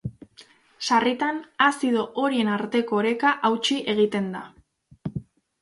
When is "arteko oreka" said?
2.55-3.37